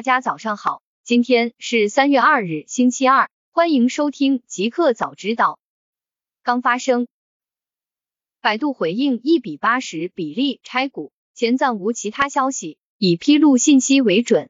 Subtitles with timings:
[0.00, 5.58] 大家早上好，今天是三月二日，星期二，欢迎收听极客早知道。
[6.42, 7.06] 刚发生，
[8.40, 14.48] 百度回应一比八十比例拆股，前暂无其他消息，以披露信息为准。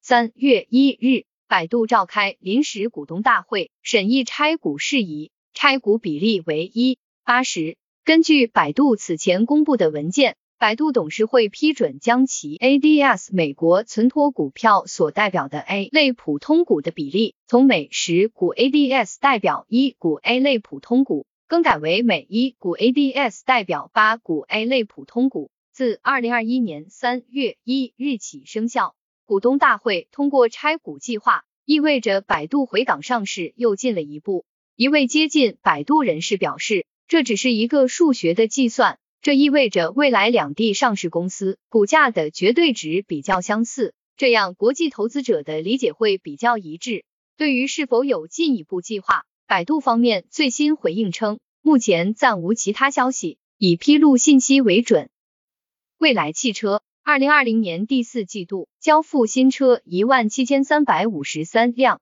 [0.00, 7.76] 三月一日，百度召开临时股东大会，审议拆股事宜，拆股比例为一八十。
[8.04, 10.38] 根据百度此前公布的文件。
[10.62, 28.94] 百度董事会批准将其 ADS 美国存托股票所代表的 A 类普通股的比例，从每十股 ADS 代表一股 A 类普通股，更改为每一股 ADS 代表八股 A 类普通股，自二零二一年三月一日起生效。
[29.26, 34.44] 股东大会通过拆股计划，意味着百度回港上市又进了一步。
[34.76, 39.00] 一位接近百度人士表示，这只是一个数学的计算。
[39.22, 47.04] 这意味着未来两地上市公司股价的绝对值比较相似，这样国际投资者的理解会比较一致。
[47.36, 55.08] 对于是否有进一步计划，百度方面最新回应称，目前暂无其他消息，以披露信息为准。
[55.98, 62.00] 蔚来汽车二零二零年第四季度交付新车一万七千三百五十三辆。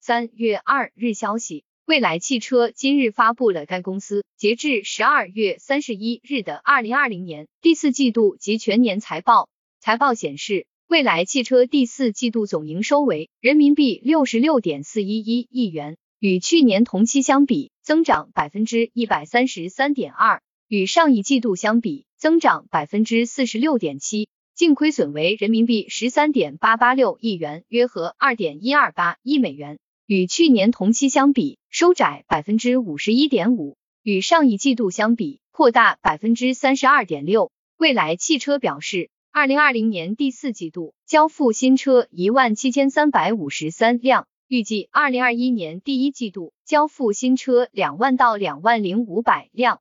[0.00, 1.62] 三月二日消息。
[1.84, 9.48] 蔚来汽车今日发布了该公司截至十二月三十一日的二零二零年第四季度及全年财报。
[9.80, 24.28] 财报显示，蔚来汽车第四季度总营收为人民币六十六点四一一亿元，与去年同期相比增长百分之一百三十三点二，与上一季度相比增长百分之四十六点七。
[24.54, 29.80] 净亏损为人民币十三点八八六亿元，约合二点一二八亿美元。
[30.12, 37.50] 与去年同期相比，收窄百分之五十一点五；与上一季度相比，扩大百分之三十二点六。
[37.78, 49.80] 蔚来汽车表示，二零二零年第四季度交付新车一万七千三百五十三辆，预计二零二一年第一季度交付新车两万到两万零五百辆。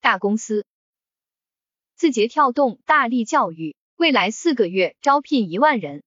[0.00, 0.64] 大公司，
[1.94, 6.02] 字节跳动、大力教育未来四个月招聘一万人。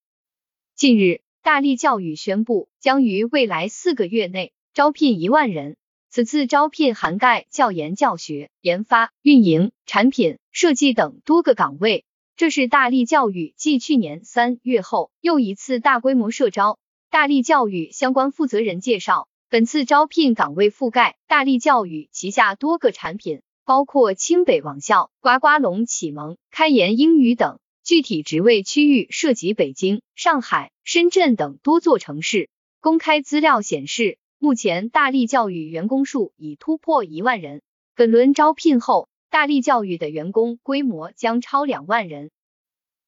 [0.75, 1.21] 近日。
[1.47, 5.77] 大力教育宣布，将于未来四个月内招聘一万人。
[6.09, 12.03] 此次招聘涵盖教研教学、研发、运营、产品设计等多个岗位。
[12.35, 16.79] 这是大力教育继去年三月后又一次大规模社招。
[17.09, 27.57] 大力教育相关负责人介绍，本次招聘岗位覆盖大力教育旗下多个产品，包括清北网校、呱呱龙启蒙、开言英语等。
[27.87, 32.49] 具体职位区域涉及北京、上海、深圳等多座城市。
[32.81, 37.61] 公开资料显示，目前大力教育员工数已突破一万人。
[37.95, 42.29] 本轮招聘后，大力教育的员工规模将超两万人。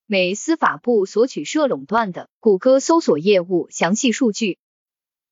[0.06, 4.60] 美司法部索取涉垄断的谷歌搜索业务详细数据。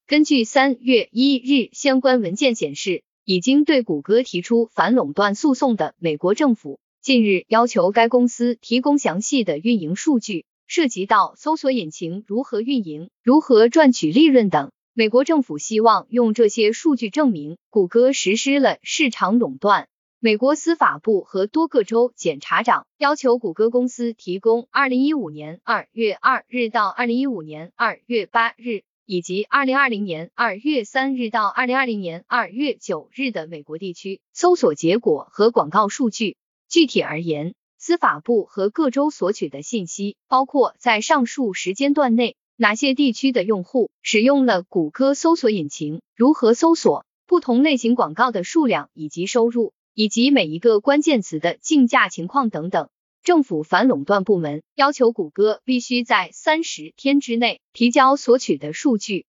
[0.08, 6.82] 根据三月一日相关文件显示，已经对谷歌提出反垄断诉讼的美国政府。
[7.08, 14.74] 近日要求该公司提供详细的运营数据，涉及到搜索引擎如何运营、如何赚取利润等。
[14.94, 19.88] 美国政府希望用这些数据证明谷歌实施了市场垄断。
[20.20, 36.36] 美国司法部和多个州检察长要求谷歌公司提供二零一五年二月二日到二零一五年二月八日，以及二零二零年二月三日到二零二零年二月九日的美国地区搜索结果和广告数据。
[36.70, 52.90] 具体而言，司法部和各州索取的信息包括在上述时间段内哪些地区的用户使用了谷歌搜索引擎，如何搜索不同类型广告的数量以及收入，以及每一个关键词的竞价情况等等。
[53.24, 59.26] 政府反垄断部门要求谷歌必须在三十天之内提交索取的数据。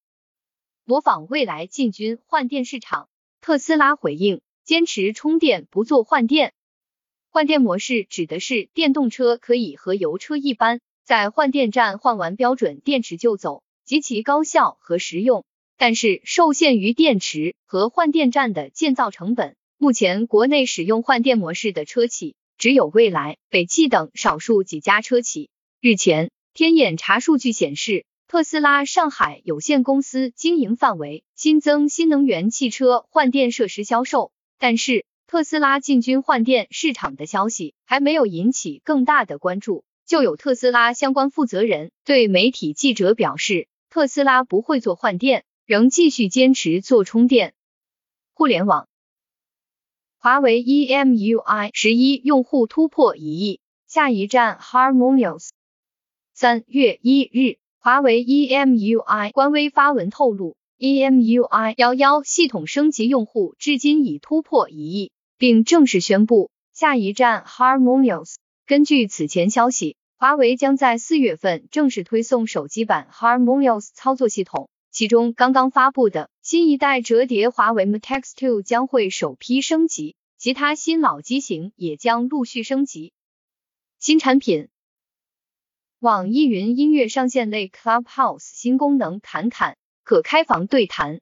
[0.85, 3.09] 模仿未来进军换电市场，
[3.41, 6.53] 特斯拉回应坚持充电不做换电。
[7.31, 15.45] 换电模式指的是电动车可以和油车一般，在换电站换完标准电池就走，极其高效和实用。
[15.77, 25.51] 但是受限于电池和换电站的建造成本，目前国内使用换电模式的车企只有蔚来、北汽等少数几家车企。
[25.79, 35.05] 日前，天眼查数据显示，特斯拉上海有限公司经营范围新增新能源汽车换电设施销售，但是。
[35.29, 47.53] 特斯拉进军换电市场的消息还没有引起更大的关注，就有特斯拉相关负责人对媒体记者表示，特斯拉不会做换电，仍继续坚持做充电。
[48.33, 48.89] 互联网，
[50.17, 55.49] 华为 EMUI 十一用户突破一亿，下一站 Harmonious。
[56.33, 68.35] 三月一日，华为 EMUI 官微发文透露，EMUI 幺幺系统升级用户至今已突破一亿，并正式宣布下一站 Harmonious。
[68.67, 83.13] 根据此前消息，华为将在四月份正式推送手机版 Harmonious 操作系统，其中刚刚发布的新一代折叠华为 Mate X2 将会首批升级，其他新老机型也将陆续升级。
[83.97, 84.67] 新产品。
[85.99, 91.21] 网易云音乐上线类 Clubhouse 新功能，侃侃可开房对谈。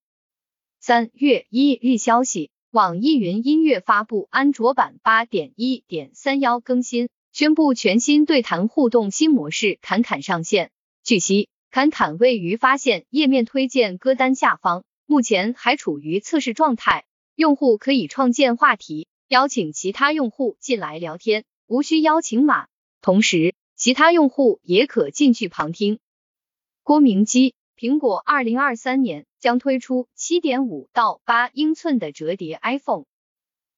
[0.80, 10.72] 三月一日消息，网易云音乐发布安卓版八点一点三幺更新，宣布全新对谈互动新模式侃侃上线。
[11.02, 17.06] 据悉，侃侃位于发现页面推荐歌单下方，目前还处于测试状态。
[17.36, 22.68] 用户可以创建话题，邀请其他用户进来聊天，无需邀请码。
[23.02, 26.00] 同时，其他用户也可进去旁听。
[26.84, 33.06] 郭明基，苹果二零二三年将推出七点五到八英寸的折叠 iPhone。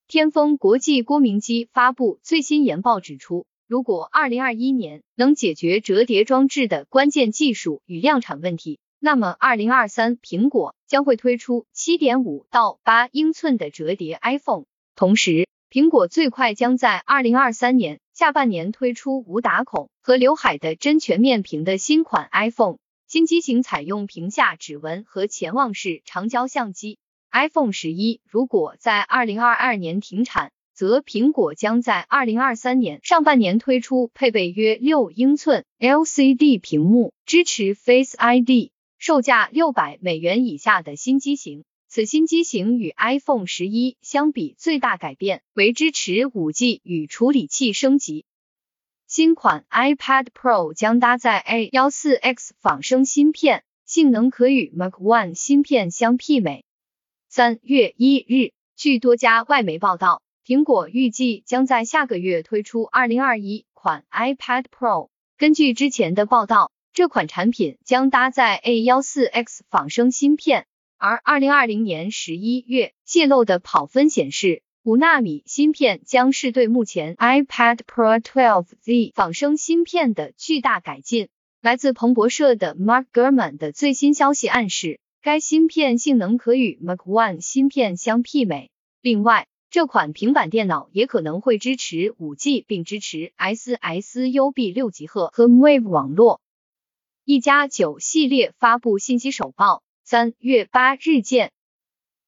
[0.07, 14.63] 天风国际郭明基发布最新研报指出，如果二零二一年能解决折叠装置的关键技术与量产问题，那么二零二三苹果将会推出七点五到八英寸的折叠 iPhone。
[14.95, 17.99] 同时，苹果最快将在二零二三年。
[18.13, 22.77] 下半年推出无打孔和刘海的真全面屏的新款 iPhone，
[23.09, 26.99] 新机型采用屏下指纹和潜望式长焦相机。
[27.31, 38.69] iPhone 十一如果在二零二二年停产，则苹果将在二零二三年上半年推出配备约六英寸 LCD 屏幕、支持 Face ID、
[38.99, 41.63] 售价六百美元以下的新机型。
[41.87, 48.25] 此新机型与 iPhone 十一相比，最大改变为支持 5G 与处理器升级。
[49.09, 56.63] 新款 iPad Pro 将搭载 A 幺四 X 仿生芯片，性能可与 Mac One 芯片相媲美。
[57.27, 65.09] 三月一日，据多家外媒报道，苹果预计将在下个月推出二零二一款 iPad Pro。
[65.39, 70.67] 根据之前的报道，这款产品将搭载 A 幺四 X 仿生芯片。
[70.99, 81.27] 而二零二零年十一月泄露的跑分显示，五纳米芯片将是对目前 iPad Pro 12Z 仿生芯片的巨大改进。
[81.61, 88.71] 来自彭博社的 Mark Gurman 的最新消息暗示，该芯片性能可与 Mac One 芯片相媲美。
[89.01, 96.39] 另外，这款平板电脑也可能会支持五 G，并支持 SSUB 六级赫和 Wave 网络。
[97.25, 99.83] 一加九系列发布信息手报。
[100.05, 101.51] 三月八日见。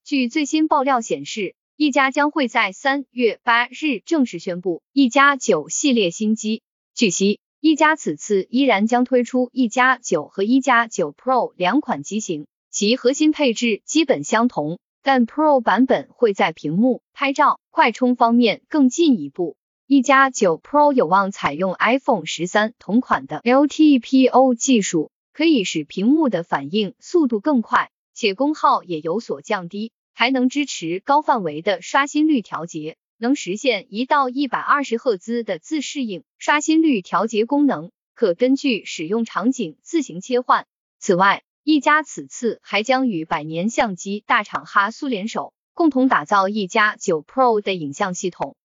[0.04, 6.62] 据最新爆料显示，一加将会在三月八日正式宣布一加九系列新机。
[6.94, 19.56] 据悉，一加此次依然将推出一加九和一加九 Pro 两款机型，其核心配置基本相同，但 Pro 版本会在屏幕、拍照、快充方面更进一步。
[19.88, 25.10] 一加九 Pro 有望采用 iPhone 十三同款的 LTPO 技术。
[25.33, 40.67] 可以使屏幕的反应速度更快，且功耗也有所降低，还能支持高范围的刷新率调节，能实现一到一百二十赫兹的自适应刷新率调节功能，可根据使用场景自行切换。
[40.99, 48.56] 此外，一加此次还将与百年相机大厂哈苏联手，共同打造一加九 Pro 的影像系统。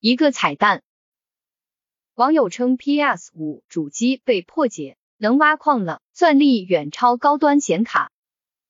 [0.00, 0.82] 一个彩蛋，
[2.14, 4.96] 网友称 PS 五主机被破解。
[5.20, 8.12] 能挖矿了，算力远超高端显卡。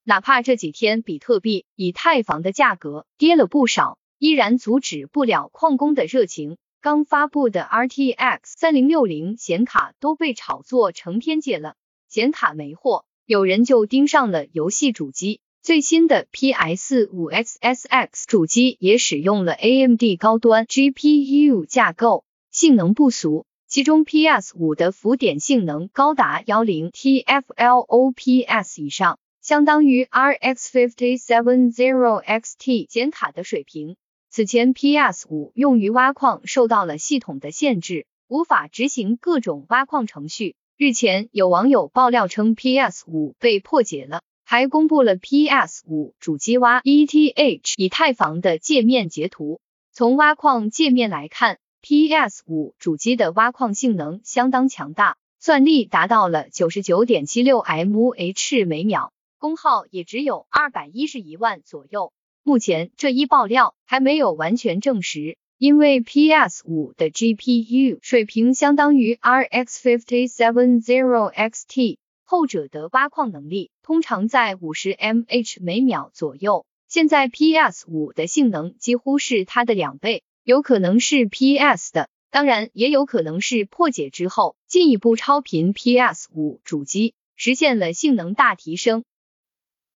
[0.09, 6.57] 哪怕这几天比特币、以太坊的价格跌了不少，依然阻止不了矿工的热情。
[6.81, 11.75] 刚发布的 RTX 三零六零显卡都被炒作成天界了，
[12.09, 15.43] 显卡没货，有人就盯上了游戏主机。
[15.61, 23.45] 最新的 PS 五 XSX 主机也使用了 AMD 高端 GPU 架构，性能不俗。
[23.67, 33.97] 其中 PS 五的浮点性能高达幺零 TFLOPS 以上，相当于 RX fifty seven zero XT 显卡的水平。
[34.29, 40.55] 此前 PS 五用于挖矿受到了系统的限制，无法执行各种挖矿程序。
[40.77, 49.63] 日前有网友爆料称 PS 五被破解了，还公布了 PS 五主机挖 ETH 以太坊的界面截图。
[49.93, 51.57] 从挖矿界面来看。
[51.81, 62.13] PS 五主机的挖矿性能相当强大，算力达到了九十九点七六 mH 每秒，功耗也只有二百一十一万左右。
[62.43, 76.65] 目前这一爆料还没有完全证实，因为 PS 五的 GPU 水平相当于 RX 570 XT，后者的挖矿能力通常在五十 mH 每秒左右。
[76.89, 89.05] 现在 PS 五的性能几乎是它的两倍，有可能是 PS 的，当然也有可能是破解之后进一步超频 PS 五主机，实现了性能大提升。